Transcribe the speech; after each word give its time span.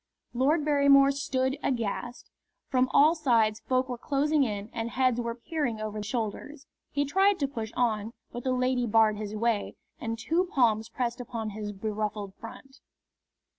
Lord 0.33 0.65
Barrymore 0.65 1.11
stood 1.11 1.59
aghast. 1.61 2.31
From 2.69 2.89
all 2.89 3.13
sides 3.13 3.59
folk 3.59 3.87
were 3.87 3.99
closing 3.99 4.41
in 4.43 4.71
and 4.73 4.89
heads 4.89 5.21
were 5.21 5.35
peering 5.35 5.79
over 5.79 6.01
shoulders. 6.01 6.65
He 6.89 7.05
tried 7.05 7.37
to 7.37 7.47
push 7.47 7.71
on, 7.75 8.13
but 8.31 8.43
the 8.43 8.51
lady 8.51 8.87
barred 8.87 9.17
his 9.17 9.35
way 9.35 9.75
and 9.99 10.17
two 10.17 10.45
palms 10.55 10.89
pressed 10.89 11.21
upon 11.21 11.51
his 11.51 11.71
beruffled 11.71 12.33
front. 12.33 12.79